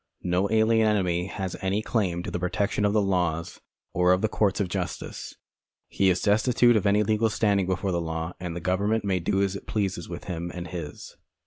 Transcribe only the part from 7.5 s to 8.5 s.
before the law,